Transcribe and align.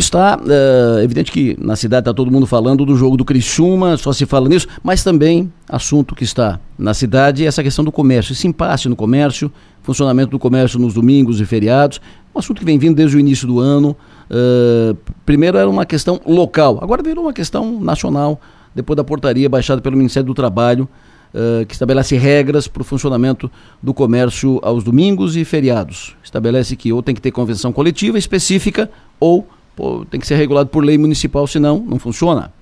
Está 0.00 0.38
uh, 0.38 0.98
evidente 1.00 1.30
que 1.30 1.54
na 1.60 1.76
cidade 1.76 2.04
está 2.04 2.14
todo 2.14 2.30
mundo 2.30 2.46
falando 2.46 2.86
do 2.86 2.96
jogo 2.96 3.18
do 3.18 3.24
Criciúma, 3.24 3.98
só 3.98 4.14
se 4.14 4.24
fala 4.24 4.48
nisso, 4.48 4.66
mas 4.82 5.04
também 5.04 5.52
assunto 5.68 6.14
que 6.14 6.24
está 6.24 6.58
na 6.78 6.94
cidade 6.94 7.44
é 7.44 7.46
essa 7.46 7.62
questão 7.62 7.84
do 7.84 7.92
comércio, 7.92 8.32
esse 8.32 8.48
impasse 8.48 8.88
no 8.88 8.96
comércio, 8.96 9.52
funcionamento 9.82 10.30
do 10.30 10.38
comércio 10.38 10.78
nos 10.78 10.94
domingos 10.94 11.38
e 11.38 11.44
feriados, 11.44 12.00
um 12.34 12.38
assunto 12.38 12.60
que 12.60 12.64
vem 12.64 12.78
vindo 12.78 12.96
desde 12.96 13.14
o 13.14 13.20
início 13.20 13.46
do 13.46 13.60
ano. 13.60 13.94
Uh, 14.30 14.96
primeiro 15.26 15.58
era 15.58 15.68
uma 15.68 15.84
questão 15.84 16.18
local, 16.24 16.78
agora 16.80 17.02
virou 17.02 17.24
uma 17.24 17.34
questão 17.34 17.78
nacional, 17.78 18.40
depois 18.74 18.96
da 18.96 19.04
portaria 19.04 19.50
baixada 19.50 19.82
pelo 19.82 19.98
Ministério 19.98 20.28
do 20.28 20.32
Trabalho, 20.32 20.88
uh, 21.34 21.66
que 21.66 21.74
estabelece 21.74 22.16
regras 22.16 22.66
para 22.66 22.80
o 22.80 22.84
funcionamento 22.86 23.50
do 23.82 23.92
comércio 23.92 24.60
aos 24.62 24.82
domingos 24.82 25.36
e 25.36 25.44
feriados. 25.44 26.16
Estabelece 26.24 26.74
que 26.74 26.90
ou 26.90 27.02
tem 27.02 27.14
que 27.14 27.20
ter 27.20 27.32
convenção 27.32 27.70
coletiva 27.70 28.16
específica 28.16 28.90
ou 29.20 29.46
pô, 29.76 30.04
tem 30.10 30.20
que 30.20 30.26
ser 30.26 30.36
regulado 30.36 30.68
por 30.68 30.84
lei 30.84 30.98
municipal, 30.98 31.46
senão 31.46 31.84
não 31.86 31.98
funciona. 31.98 32.52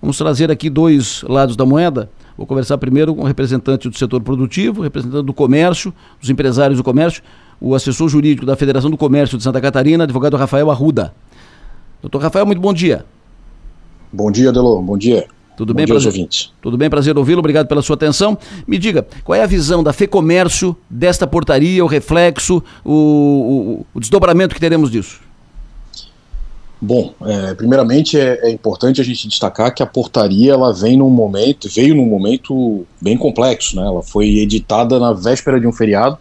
Vamos 0.00 0.16
trazer 0.16 0.50
aqui 0.50 0.70
dois 0.70 1.22
lados 1.22 1.56
da 1.56 1.66
moeda. 1.66 2.10
Vou 2.36 2.46
conversar 2.46 2.78
primeiro 2.78 3.14
com 3.14 3.22
o 3.22 3.26
representante 3.26 3.88
do 3.88 3.98
setor 3.98 4.22
produtivo, 4.22 4.80
representante 4.80 5.26
do 5.26 5.34
comércio, 5.34 5.92
dos 6.18 6.30
empresários 6.30 6.78
do 6.78 6.84
comércio, 6.84 7.22
o 7.60 7.74
assessor 7.74 8.08
jurídico 8.08 8.46
da 8.46 8.56
Federação 8.56 8.90
do 8.90 8.96
Comércio 8.96 9.36
de 9.36 9.44
Santa 9.44 9.60
Catarina, 9.60 10.04
advogado 10.04 10.36
Rafael 10.38 10.70
Arruda. 10.70 11.14
Doutor 12.00 12.22
Rafael, 12.22 12.46
muito 12.46 12.60
bom 12.60 12.72
dia. 12.72 13.04
Bom 14.10 14.30
dia, 14.30 14.50
Delô. 14.50 14.80
Bom 14.80 14.96
dia. 14.96 15.26
Tudo 15.54 15.74
bem, 15.74 15.86
prazer, 15.86 16.06
ouvintes. 16.06 16.50
Tudo 16.62 16.78
bem, 16.78 16.88
prazer 16.88 17.18
ouvi-lo. 17.18 17.40
Obrigado 17.40 17.66
pela 17.66 17.82
sua 17.82 17.94
atenção. 17.94 18.38
Me 18.66 18.78
diga, 18.78 19.06
qual 19.22 19.36
é 19.36 19.42
a 19.42 19.46
visão 19.46 19.82
da 19.82 19.92
FEComércio 19.92 20.74
desta 20.88 21.26
portaria, 21.26 21.84
o 21.84 21.86
reflexo, 21.86 22.62
o, 22.82 22.92
o, 22.92 23.86
o 23.92 24.00
desdobramento 24.00 24.54
que 24.54 24.60
teremos 24.60 24.90
disso? 24.90 25.20
Bom, 26.82 27.12
é, 27.26 27.54
primeiramente 27.54 28.18
é, 28.18 28.46
é, 28.46 28.50
importante 28.50 29.02
a 29.02 29.04
gente 29.04 29.28
destacar 29.28 29.74
que 29.74 29.82
a 29.82 29.86
portaria 29.86 30.52
ela 30.52 30.72
vem 30.72 30.96
num 30.96 31.10
momento, 31.10 31.68
veio 31.68 31.94
num 31.94 32.06
momento 32.06 32.86
bem 32.98 33.18
complexo, 33.18 33.76
né? 33.76 33.82
Ela 33.82 34.02
foi 34.02 34.38
editada 34.38 34.98
na 34.98 35.12
véspera 35.12 35.60
de 35.60 35.66
um 35.66 35.72
feriado, 35.72 36.16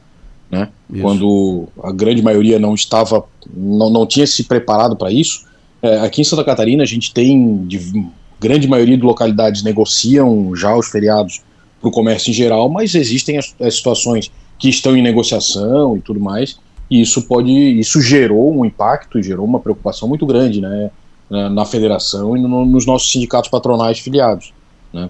né? 0.52 0.68
Isso. 0.92 1.02
Quando 1.02 1.68
a 1.82 1.94
grande 1.94 2.22
maioria 2.22 2.60
não 2.60 2.76
estava, 2.76 3.24
não, 3.56 3.90
não 3.90 4.06
tinha 4.06 4.28
se 4.28 4.44
preparado 4.44 4.98
para 4.98 5.10
isso. 5.10 5.46
É, 5.82 6.00
aqui 6.00 6.22
em 6.22 6.26
Santa 6.26 6.44
Catarina 6.44 6.84
a 6.84 6.88
gente 6.88 7.14
tem 7.14 7.66
de, 7.66 8.10
grande 8.38 8.68
maioria 8.68 8.98
de 8.98 9.04
localidades 9.04 9.64
negociam 9.64 10.54
já 10.56 10.76
os 10.76 10.90
feriados 10.90 11.42
para 11.80 11.88
o 11.88 11.92
comércio 11.92 12.32
em 12.32 12.34
geral, 12.34 12.68
mas 12.68 12.96
existem 12.96 13.38
as, 13.38 13.56
as 13.62 13.76
situações 13.76 14.30
que 14.58 14.68
estão 14.68 14.98
em 14.98 15.02
negociação 15.02 15.96
e 15.96 16.02
tudo 16.02 16.20
mais 16.20 16.60
e 16.90 17.02
isso 17.02 17.24
pode, 17.24 17.52
isso 17.52 18.02
gerou 18.02 18.58
um 18.58 18.66
impacto, 18.66 19.22
gerou 19.22 19.46
uma 19.46 19.60
preocupação 19.60 20.08
muito 20.08 20.26
grande, 20.26 20.62
né, 20.62 20.92
na, 21.30 21.64
federação 21.66 22.36
e 22.36 22.42
no, 22.42 22.66
nos 22.66 22.86
nossos 22.86 23.12
sindicatos 23.12 23.50
patronais 23.50 24.00
filiados, 24.00 24.54
né. 24.94 25.10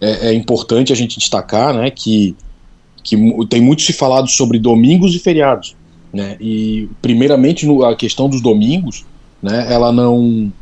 É, 0.00 0.28
é, 0.28 0.34
importante 0.34 0.92
a 0.92 0.96
gente 0.96 1.18
destacar, 1.18 1.74
né, 1.74 1.90
que 1.90 2.36
que 3.02 3.16
tem 3.48 3.62
muito 3.62 3.80
se 3.80 3.94
falado 3.94 4.28
sobre 4.28 4.58
domingos 4.58 5.14
e 5.14 5.18
feriados, 5.18 5.74
né, 6.12 6.36
e 6.40 6.88
primeiramente 7.00 7.66
no, 7.66 7.84
a 7.84 7.96
questão 7.96 8.28
dos 8.28 8.42
domingos, 8.42 9.06
né, 9.42 9.72
ela 9.72 9.90
não 9.90 10.52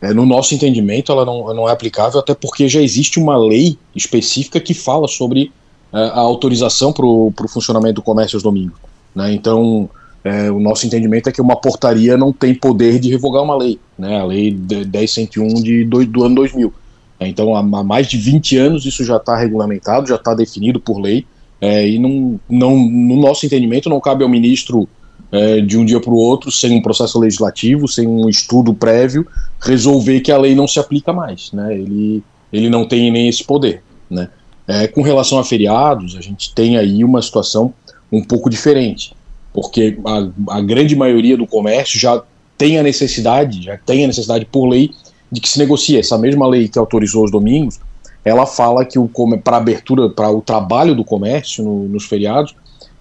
é, 0.00 0.12
no 0.12 0.24
nosso 0.24 0.54
entendimento, 0.54 1.10
ela 1.10 1.24
não, 1.24 1.52
não, 1.54 1.68
é 1.68 1.72
aplicável, 1.72 2.20
até 2.20 2.34
porque 2.34 2.68
já 2.68 2.80
existe 2.80 3.18
uma 3.18 3.36
lei 3.36 3.76
específica 3.94 4.60
que 4.60 4.72
fala 4.72 5.08
sobre 5.08 5.52
é, 5.92 5.98
a 5.98 6.20
autorização 6.20 6.92
para 6.92 7.04
o 7.04 7.32
funcionamento 7.48 7.94
do 7.94 8.02
comércio 8.02 8.36
aos 8.36 8.42
domingos. 8.42 8.78
Né? 9.14 9.32
Então, 9.32 9.90
é, 10.24 10.50
o 10.50 10.58
nosso 10.58 10.86
entendimento 10.86 11.28
é 11.28 11.32
que 11.32 11.40
uma 11.40 11.56
portaria 11.56 12.16
não 12.16 12.32
tem 12.32 12.54
poder 12.54 12.98
de 12.98 13.10
revogar 13.10 13.42
uma 13.42 13.56
lei, 13.56 13.78
né, 13.98 14.20
a 14.20 14.24
lei 14.24 14.52
1001 14.52 15.54
de, 15.62 15.84
do, 15.84 16.04
do 16.04 16.24
ano 16.24 16.34
2000. 16.36 16.72
É, 17.20 17.28
então, 17.28 17.54
há, 17.54 17.60
há, 17.60 17.84
mais 17.84 18.06
de 18.08 18.16
20 18.16 18.56
anos 18.56 18.84
isso 18.84 19.04
já 19.04 19.16
está 19.16 19.36
regulamentado, 19.36 20.08
já 20.08 20.16
está 20.16 20.34
definido 20.34 20.80
por 20.80 21.00
lei, 21.00 21.24
é, 21.60 21.88
e 21.88 21.98
não, 21.98 22.38
não, 22.48 22.76
no 22.78 23.16
nosso 23.16 23.46
entendimento 23.46 23.88
não 23.88 24.00
cabe 24.00 24.22
ao 24.22 24.28
ministro 24.28 24.88
é, 25.30 25.60
de 25.60 25.76
um 25.76 25.84
dia 25.84 26.00
para 26.00 26.12
o 26.12 26.16
outro, 26.16 26.50
sem 26.50 26.76
um 26.76 26.82
processo 26.82 27.18
legislativo, 27.18 27.88
sem 27.88 28.06
um 28.06 28.28
estudo 28.28 28.74
prévio, 28.74 29.26
resolver 29.60 30.20
que 30.20 30.32
a 30.32 30.38
lei 30.38 30.54
não 30.54 30.66
se 30.66 30.78
aplica 30.78 31.12
mais. 31.12 31.52
Né, 31.52 31.74
ele, 31.74 32.22
ele 32.52 32.68
não 32.68 32.86
tem 32.86 33.10
nem 33.10 33.28
esse 33.28 33.44
poder. 33.44 33.82
Né. 34.10 34.28
É, 34.66 34.86
com 34.86 35.02
relação 35.02 35.38
a 35.38 35.44
feriados, 35.44 36.16
a 36.16 36.20
gente 36.20 36.52
tem 36.54 36.76
aí 36.76 37.04
uma 37.04 37.22
situação 37.22 37.72
um 38.10 38.22
pouco 38.22 38.50
diferente 38.50 39.17
porque 39.52 39.98
a, 40.04 40.56
a 40.56 40.60
grande 40.60 40.94
maioria 40.94 41.36
do 41.36 41.46
comércio 41.46 41.98
já 41.98 42.22
tem 42.56 42.78
a 42.78 42.82
necessidade, 42.82 43.62
já 43.62 43.78
tem 43.78 44.04
a 44.04 44.06
necessidade 44.06 44.44
por 44.44 44.66
lei 44.66 44.90
de 45.30 45.40
que 45.40 45.48
se 45.48 45.58
negocie. 45.58 45.98
Essa 45.98 46.18
mesma 46.18 46.46
lei 46.46 46.68
que 46.68 46.78
autorizou 46.78 47.24
os 47.24 47.30
domingos, 47.30 47.78
ela 48.24 48.46
fala 48.46 48.84
que 48.84 48.98
para 49.42 49.56
abertura, 49.56 50.10
para 50.10 50.30
o 50.30 50.40
trabalho 50.40 50.94
do 50.94 51.04
comércio 51.04 51.64
no, 51.64 51.88
nos 51.88 52.04
feriados, 52.04 52.54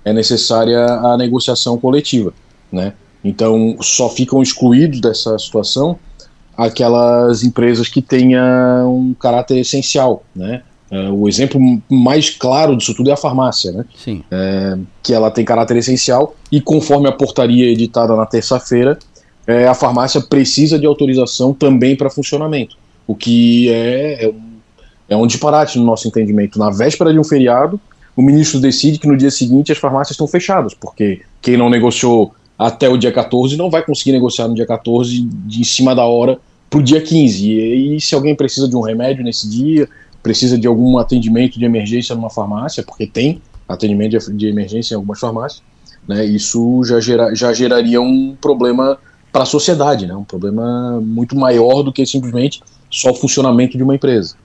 é 0.05 0.13
necessária 0.13 0.85
a 0.85 1.17
negociação 1.17 1.77
coletiva, 1.77 2.33
né? 2.71 2.93
Então 3.23 3.75
só 3.81 4.09
ficam 4.09 4.41
excluídos 4.41 5.01
dessa 5.01 5.37
situação 5.37 5.99
aquelas 6.55 7.43
empresas 7.43 7.87
que 7.87 8.01
tenham 8.01 8.95
um 8.95 9.13
caráter 9.13 9.59
essencial, 9.59 10.23
né? 10.35 10.63
Uh, 10.89 11.13
o 11.13 11.27
exemplo 11.27 11.59
mais 11.89 12.29
claro 12.29 12.75
disso 12.75 12.93
tudo 12.93 13.09
é 13.09 13.13
a 13.13 13.17
farmácia, 13.17 13.71
né? 13.71 13.85
Sim. 13.95 14.23
É, 14.31 14.77
que 15.03 15.13
ela 15.13 15.29
tem 15.29 15.43
caráter 15.43 15.75
essencial 15.75 16.33
e 16.49 16.61
conforme 16.61 17.09
a 17.09 17.11
portaria 17.11 17.69
editada 17.69 18.15
na 18.15 18.25
terça-feira, 18.25 18.97
é, 19.45 19.67
a 19.67 19.73
farmácia 19.73 20.21
precisa 20.21 20.79
de 20.79 20.85
autorização 20.85 21.53
também 21.53 21.95
para 21.95 22.09
funcionamento, 22.09 22.77
o 23.05 23.15
que 23.15 23.69
é, 23.69 24.25
é, 24.25 24.27
um, 24.29 24.41
é 25.09 25.17
um 25.17 25.27
disparate 25.27 25.77
no 25.77 25.85
nosso 25.85 26.07
entendimento. 26.07 26.57
Na 26.57 26.69
véspera 26.69 27.11
de 27.11 27.19
um 27.19 27.23
feriado, 27.23 27.79
o 28.15 28.21
ministro 28.21 28.59
decide 28.59 28.97
que 28.97 29.07
no 29.07 29.15
dia 29.15 29.29
seguinte 29.29 29.71
as 29.71 29.77
farmácias 29.77 30.11
estão 30.11 30.27
fechadas, 30.27 30.73
porque 30.73 31.21
quem 31.41 31.55
não 31.55 31.69
negociou 31.69 32.33
até 32.57 32.89
o 32.89 32.97
dia 32.97 33.11
14 33.11 33.55
não 33.55 33.69
vai 33.69 33.83
conseguir 33.83 34.13
negociar 34.13 34.47
no 34.47 34.55
dia 34.55 34.65
14 34.65 35.21
de, 35.21 35.61
em 35.61 35.63
cima 35.63 35.93
da 35.93 36.05
hora 36.05 36.39
para 36.69 36.79
o 36.79 36.83
dia 36.83 36.99
15. 36.99 37.51
E, 37.51 37.95
e 37.95 38.01
se 38.01 38.15
alguém 38.15 38.35
precisa 38.35 38.67
de 38.67 38.75
um 38.75 38.81
remédio 38.81 39.23
nesse 39.23 39.49
dia, 39.49 39.87
precisa 40.27 40.57
de 40.57 40.67
algum 40.67 40.97
atendimento 40.97 41.57
de 41.57 41.63
emergência 41.63 42.13
numa 42.13 42.29
farmácia, 42.29 42.83
porque 42.83 43.07
tem 43.07 43.41
atendimento 43.65 44.17
de, 44.19 44.33
de 44.33 44.47
emergência 44.47 44.93
em 44.93 44.97
algumas 44.97 45.21
farmácias, 45.21 45.63
né, 46.05 46.25
isso 46.25 46.83
já, 46.83 46.99
gera, 46.99 47.33
já 47.33 47.53
geraria 47.53 48.01
um 48.01 48.35
problema 48.39 48.97
para 49.31 49.43
a 49.43 49.45
sociedade, 49.45 50.05
né, 50.05 50.13
um 50.13 50.25
problema 50.25 50.99
muito 50.99 51.33
maior 51.33 51.81
do 51.81 51.93
que 51.93 52.05
simplesmente 52.05 52.61
só 52.91 53.11
o 53.11 53.15
funcionamento 53.15 53.77
de 53.77 53.83
uma 53.83 53.95
empresa. 53.95 54.35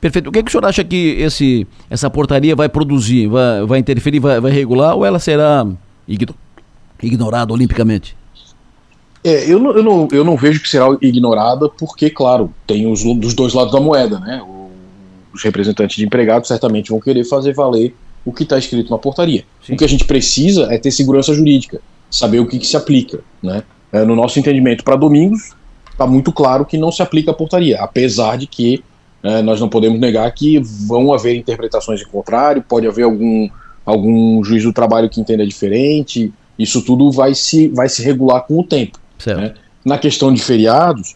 Perfeito. 0.00 0.28
O 0.28 0.32
que, 0.32 0.40
é 0.40 0.42
que 0.42 0.48
o 0.48 0.50
senhor 0.50 0.66
acha 0.66 0.82
que 0.82 1.16
esse, 1.20 1.64
essa 1.88 2.10
portaria 2.10 2.56
vai 2.56 2.68
produzir? 2.68 3.28
Vai, 3.28 3.64
vai 3.64 3.78
interferir, 3.78 4.18
vai, 4.18 4.40
vai 4.40 4.50
regular 4.50 4.96
ou 4.96 5.06
ela 5.06 5.20
será 5.20 5.64
ignorada 7.00 7.52
olimpicamente? 7.52 8.16
É, 9.22 9.50
eu, 9.50 9.58
não, 9.58 9.70
eu, 9.70 9.82
não, 9.82 10.08
eu 10.12 10.24
não 10.24 10.36
vejo 10.36 10.60
que 10.60 10.68
será 10.68 10.86
ignorada 11.00 11.68
porque, 11.68 12.10
claro, 12.10 12.52
tem 12.66 12.90
os 12.90 13.02
dos 13.02 13.32
dois 13.32 13.54
lados 13.54 13.72
da 13.72 13.80
moeda, 13.80 14.18
né? 14.18 14.42
O, 14.46 14.63
os 15.34 15.42
representantes 15.42 15.96
de 15.96 16.06
empregados 16.06 16.48
certamente 16.48 16.90
vão 16.90 17.00
querer 17.00 17.24
fazer 17.24 17.52
valer 17.52 17.94
o 18.24 18.32
que 18.32 18.44
está 18.44 18.56
escrito 18.56 18.90
na 18.90 18.98
portaria. 18.98 19.44
Sim. 19.64 19.74
O 19.74 19.76
que 19.76 19.84
a 19.84 19.88
gente 19.88 20.04
precisa 20.04 20.72
é 20.72 20.78
ter 20.78 20.90
segurança 20.90 21.34
jurídica, 21.34 21.80
saber 22.10 22.38
o 22.40 22.46
que, 22.46 22.58
que 22.58 22.66
se 22.66 22.76
aplica. 22.76 23.20
Né? 23.42 23.62
É, 23.92 24.04
no 24.04 24.16
nosso 24.16 24.38
entendimento, 24.38 24.82
para 24.82 24.96
domingos, 24.96 25.50
está 25.90 26.06
muito 26.06 26.32
claro 26.32 26.64
que 26.64 26.78
não 26.78 26.90
se 26.90 27.02
aplica 27.02 27.32
a 27.32 27.34
portaria, 27.34 27.80
apesar 27.80 28.38
de 28.38 28.46
que 28.46 28.82
é, 29.22 29.42
nós 29.42 29.60
não 29.60 29.68
podemos 29.68 29.98
negar 29.98 30.30
que 30.32 30.58
vão 30.58 31.12
haver 31.12 31.34
interpretações 31.34 32.00
em 32.00 32.06
contrário, 32.06 32.62
pode 32.62 32.86
haver 32.86 33.04
algum, 33.04 33.48
algum 33.84 34.42
juiz 34.44 34.62
do 34.62 34.72
trabalho 34.72 35.08
que 35.08 35.20
entenda 35.20 35.46
diferente, 35.46 36.32
isso 36.58 36.82
tudo 36.82 37.10
vai 37.10 37.34
se, 37.34 37.68
vai 37.68 37.88
se 37.88 38.02
regular 38.02 38.42
com 38.42 38.60
o 38.60 38.64
tempo. 38.64 38.98
Né? 39.26 39.54
Na 39.84 39.98
questão 39.98 40.32
de 40.32 40.42
feriados, 40.42 41.14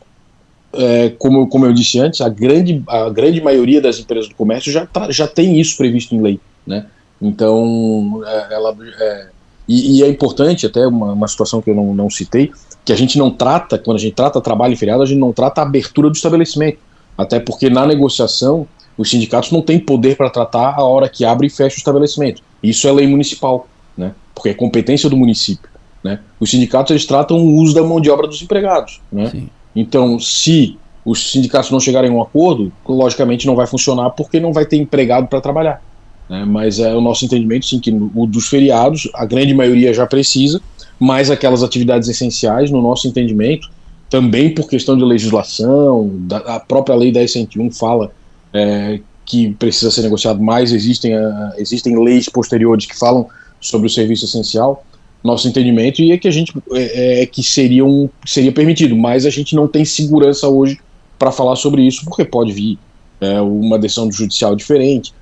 é, 0.73 1.11
como, 1.19 1.49
como 1.49 1.67
eu 1.67 1.73
disse 1.73 1.99
antes, 1.99 2.21
a 2.21 2.29
grande, 2.29 2.83
a 2.87 3.09
grande 3.09 3.41
maioria 3.41 3.81
das 3.81 3.99
empresas 3.99 4.29
do 4.29 4.35
comércio 4.35 4.71
já, 4.71 4.87
tá, 4.87 5.11
já 5.11 5.27
tem 5.27 5.59
isso 5.59 5.77
previsto 5.77 6.15
em 6.15 6.21
lei. 6.21 6.41
Né? 6.67 6.87
Então, 7.21 8.23
é, 8.27 8.55
ela. 8.55 8.77
É, 9.01 9.29
e, 9.67 9.99
e, 9.99 10.03
é 10.03 10.09
importante, 10.09 10.67
até 10.67 10.87
uma, 10.87 11.13
uma 11.13 11.29
situação 11.29 11.61
que 11.61 11.71
eu 11.71 11.75
não, 11.75 11.95
não 11.95 12.11
citei, 12.11 12.53
que 12.85 12.93
a 12.93 12.97
gente 12.97 13.19
não 13.19 13.31
trata, 13.31 13.79
quando 13.79 13.97
a 13.99 14.01
gente 14.01 14.15
trata 14.15 14.41
trabalho 14.41 14.73
em 14.73 14.77
feriado, 14.77 15.03
a 15.03 15.07
gente 15.07 15.19
não 15.19 15.33
trata 15.33 15.61
a 15.61 15.65
abertura 15.65 16.09
do 16.09 16.17
estabelecimento. 16.17 16.79
Até 17.17 17.41
porque 17.41 17.69
na 17.69 17.85
negociação, 17.85 18.67
os 18.97 19.11
sindicatos 19.11 19.51
não 19.51 19.61
têm 19.61 19.79
poder 19.79 20.17
para 20.17 20.31
tratar 20.31 20.75
a 20.75 20.83
hora 20.83 21.09
que 21.09 21.25
abre 21.25 21.49
e 21.49 21.51
fecha 21.51 21.77
o 21.77 21.79
estabelecimento. 21.79 22.43
Isso 22.63 22.87
é 22.89 22.93
lei 22.93 23.07
municipal, 23.07 23.69
né? 23.97 24.15
porque 24.35 24.51
é 24.51 24.55
competência 24.55 25.11
do 25.11 25.17
município. 25.17 25.69
Né? 26.03 26.21
Os 26.39 26.51
sindicatos 26.51 26.91
eles 26.91 27.05
tratam 27.05 27.39
o 27.39 27.57
uso 27.57 27.75
da 27.75 27.83
mão 27.83 28.01
de 28.01 28.09
obra 28.09 28.27
dos 28.27 28.41
empregados. 28.41 29.01
Né? 29.11 29.31
Sim. 29.31 29.51
Então, 29.81 30.19
se 30.19 30.77
os 31.05 31.31
sindicatos 31.31 31.71
não 31.71 31.79
chegarem 31.79 32.11
a 32.11 32.13
um 32.13 32.21
acordo, 32.21 32.73
logicamente 32.87 33.47
não 33.47 33.55
vai 33.55 33.67
funcionar 33.67 34.11
porque 34.11 34.41
não 34.41 34.53
vai 34.53 34.67
ter 34.67 34.77
empregado 34.77 35.29
para 35.29 35.41
trabalhar. 35.41 35.81
Né? 36.29 36.45
Mas 36.45 36.81
é 36.81 36.93
o 36.95 37.01
nosso 37.01 37.25
entendimento, 37.25 37.65
sim, 37.65 37.79
que 37.79 37.91
o 37.93 38.27
dos 38.27 38.49
feriados, 38.49 39.09
a 39.15 39.25
grande 39.25 39.55
maioria 39.55 39.95
já 39.95 40.05
precisa, 40.05 40.61
mas 40.99 41.31
aquelas 41.31 41.63
atividades 41.63 42.09
essenciais, 42.09 42.73
no 42.73 42.83
nosso 42.83 43.07
entendimento, 43.07 43.71
também 44.11 44.53
por 44.53 44.69
questão 44.69 44.97
de 44.97 45.05
legislação, 45.05 46.11
da, 46.23 46.39
a 46.39 46.61
própria 46.61 46.97
lei 46.97 47.13
10.101 47.13 47.79
fala 47.79 48.11
é, 48.53 48.99
que 49.25 49.53
precisa 49.55 49.93
ser 49.93 50.03
negociado 50.03 50.43
mais, 50.43 50.73
existem, 50.73 51.15
uh, 51.15 51.53
existem 51.57 52.03
leis 52.03 52.29
posteriores 52.29 52.85
que 52.85 52.99
falam 52.99 53.29
sobre 53.61 53.87
o 53.87 53.91
serviço 53.91 54.25
essencial, 54.25 54.85
nosso 55.23 55.49
entendimento, 55.49 56.01
e 56.01 56.13
é 56.13 56.19
que 56.19 56.29
a 56.29 56.31
gente 56.31 56.53
é, 56.73 57.23
é 57.23 57.27
que 57.27 57.43
seria, 57.43 57.85
um, 57.85 58.09
seria 58.25 58.53
permitido, 58.53 58.97
mas 58.97 59.27
a 59.27 59.31
gente 59.31 59.55
não 59.55 59.67
tem 59.67 59.85
segurança 59.85 60.49
hoje 60.49 60.79
para 61.19 61.33
falar 61.33 61.57
sobre 61.57 61.83
isso, 61.83 62.05
porque 62.05 62.25
pode 62.25 62.53
vir 62.53 62.79
é, 63.21 63.41
uma 63.41 63.79
decisão 63.79 64.07
do 64.07 64.15
judicial 64.15 64.55
diferente. 64.55 65.13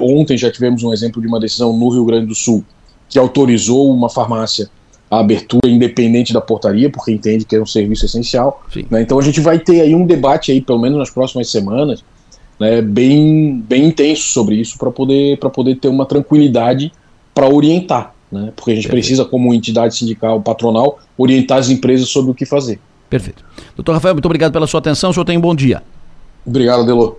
Ontem 0.00 0.36
já 0.36 0.50
tivemos 0.50 0.82
um 0.82 0.92
exemplo 0.92 1.20
de 1.22 1.28
uma 1.28 1.40
decisão 1.40 1.76
no 1.76 1.88
Rio 1.88 2.04
Grande 2.04 2.26
do 2.26 2.34
Sul 2.34 2.64
que 3.08 3.18
autorizou 3.18 3.90
uma 3.90 4.08
farmácia 4.10 4.68
a 5.10 5.20
abertura 5.20 5.68
independente 5.68 6.32
da 6.32 6.40
portaria, 6.40 6.90
porque 6.90 7.10
entende 7.10 7.44
que 7.44 7.56
é 7.56 7.60
um 7.60 7.66
serviço 7.66 8.04
essencial. 8.04 8.62
Né? 8.90 9.02
Então 9.02 9.18
a 9.18 9.22
gente 9.22 9.40
vai 9.40 9.58
ter 9.58 9.80
aí 9.80 9.94
um 9.94 10.04
debate 10.04 10.52
aí, 10.52 10.60
pelo 10.60 10.78
menos 10.78 10.98
nas 10.98 11.10
próximas 11.10 11.50
semanas, 11.50 12.04
né, 12.60 12.82
bem, 12.82 13.62
bem 13.66 13.86
intenso 13.86 14.22
sobre 14.22 14.56
isso 14.56 14.76
para 14.76 14.90
poder, 14.90 15.38
poder 15.38 15.76
ter 15.76 15.88
uma 15.88 16.04
tranquilidade 16.04 16.92
para 17.32 17.48
orientar. 17.48 18.14
Né? 18.30 18.52
Porque 18.54 18.72
a 18.72 18.74
gente 18.74 18.84
Perfeito. 18.84 18.90
precisa, 18.90 19.24
como 19.24 19.54
entidade 19.54 19.96
sindical 19.96 20.40
patronal, 20.40 20.98
orientar 21.16 21.58
as 21.58 21.70
empresas 21.70 22.08
sobre 22.08 22.30
o 22.30 22.34
que 22.34 22.44
fazer. 22.44 22.78
Perfeito. 23.08 23.44
Doutor 23.74 23.92
Rafael, 23.92 24.14
muito 24.14 24.26
obrigado 24.26 24.52
pela 24.52 24.66
sua 24.66 24.80
atenção. 24.80 25.10
O 25.10 25.14
senhor 25.14 25.24
tem 25.24 25.38
um 25.38 25.40
bom 25.40 25.54
dia. 25.54 25.82
Obrigado, 26.44 26.84
Delô. 26.84 27.16